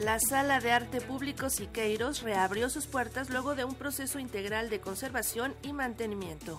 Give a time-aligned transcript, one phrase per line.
[0.00, 4.80] La Sala de Arte Público Siqueiros reabrió sus puertas luego de un proceso integral de
[4.80, 6.58] conservación y mantenimiento.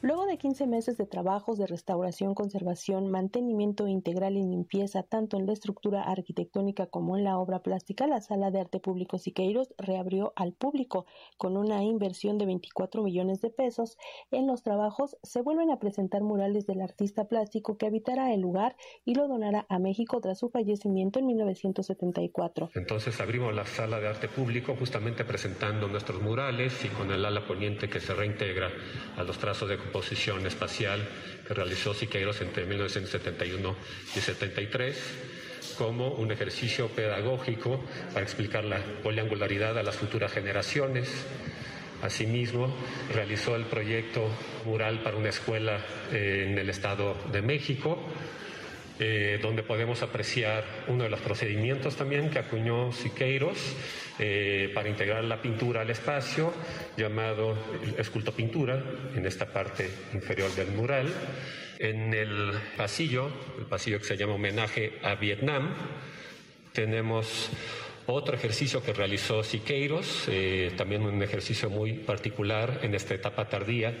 [0.00, 5.46] Luego de 15 meses de trabajos de restauración, conservación, mantenimiento integral y limpieza, tanto en
[5.46, 10.32] la estructura arquitectónica como en la obra plástica, la Sala de Arte Público Siqueiros reabrió
[10.36, 11.06] al público
[11.36, 13.98] con una inversión de 24 millones de pesos.
[14.30, 18.76] En los trabajos se vuelven a presentar murales del artista plástico que habitará el lugar
[19.04, 22.70] y lo donará a México tras su fallecimiento en 1974.
[22.76, 27.44] Entonces abrimos la Sala de Arte Público justamente presentando nuestros murales y con el ala
[27.44, 28.70] poniente que se reintegra
[29.16, 31.00] a los trazos de composición espacial
[31.46, 33.76] que realizó Siqueiros entre 1971
[34.14, 34.96] y 73
[35.78, 41.08] como un ejercicio pedagógico para explicar la poliangularidad a las futuras generaciones.
[42.02, 42.76] Asimismo,
[43.14, 44.28] realizó el proyecto
[44.66, 45.80] mural para una escuela
[46.12, 47.98] eh, en el Estado de México,
[49.00, 53.56] eh, donde podemos apreciar uno de los procedimientos también que acuñó Siqueiros
[54.18, 56.52] eh, para integrar la pintura al espacio,
[56.96, 57.56] llamado
[57.96, 58.82] escultopintura,
[59.14, 61.12] en esta parte inferior del mural.
[61.78, 65.72] En el pasillo, el pasillo que se llama homenaje a Vietnam,
[66.72, 67.50] tenemos
[68.14, 73.94] otro ejercicio que realizó Siqueiros, eh, también un ejercicio muy particular en esta etapa tardía,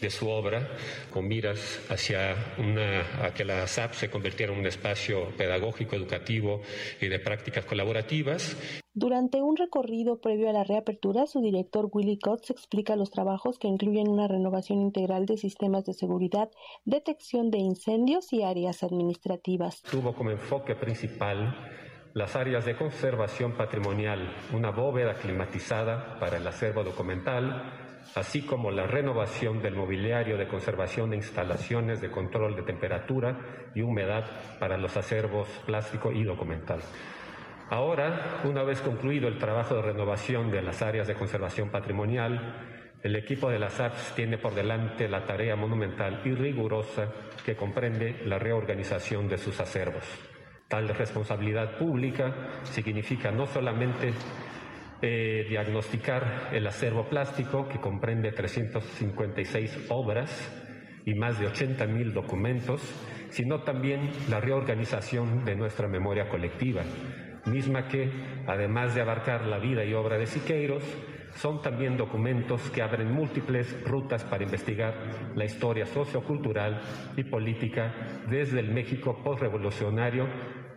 [0.00, 0.68] de su obra
[1.10, 6.60] con miras hacia una, a que la SAP se convirtiera en un espacio pedagógico, educativo
[7.00, 8.56] y de prácticas colaborativas.
[8.92, 13.68] Durante un recorrido previo a la reapertura, su director Willy Kotz explica los trabajos que
[13.68, 16.50] incluyen una renovación integral de sistemas de seguridad,
[16.86, 19.82] detección de incendios y áreas administrativas.
[19.82, 21.75] Tuvo como enfoque principal
[22.16, 27.74] las áreas de conservación patrimonial, una bóveda climatizada para el acervo documental,
[28.14, 33.36] así como la renovación del mobiliario de conservación de instalaciones de control de temperatura
[33.74, 34.24] y humedad
[34.58, 36.80] para los acervos plástico y documental.
[37.68, 43.14] Ahora, una vez concluido el trabajo de renovación de las áreas de conservación patrimonial, el
[43.14, 47.12] equipo de las APS tiene por delante la tarea monumental y rigurosa
[47.44, 50.35] que comprende la reorganización de sus acervos.
[50.68, 52.34] Tal responsabilidad pública
[52.64, 54.12] significa no solamente
[55.00, 60.50] eh, diagnosticar el acervo plástico, que comprende 356 obras
[61.04, 62.80] y más de 80.000 documentos,
[63.30, 66.82] sino también la reorganización de nuestra memoria colectiva,
[67.44, 68.10] misma que,
[68.46, 70.82] además de abarcar la vida y obra de Siqueiros,
[71.36, 74.94] son también documentos que abren múltiples rutas para investigar
[75.34, 76.80] la historia sociocultural
[77.16, 77.92] y política
[78.28, 80.26] desde el México postrevolucionario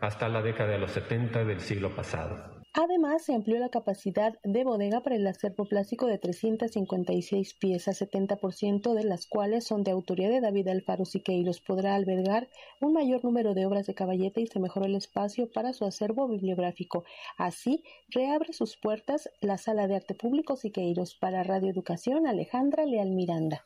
[0.02, 2.60] hasta la década de los 70 del siglo pasado.
[2.74, 8.94] Además, se amplió la capacidad de bodega para el acervo plástico de 356 piezas, 70%
[8.94, 11.62] de las cuales son de autoría de David Alfaro Siqueiros.
[11.62, 12.48] Podrá albergar
[12.80, 16.28] un mayor número de obras de caballete y se mejoró el espacio para su acervo
[16.28, 17.06] bibliográfico.
[17.38, 23.10] Así, reabre sus puertas la Sala de Arte Público Siqueiros para Radio Educación Alejandra Leal
[23.10, 23.66] Miranda.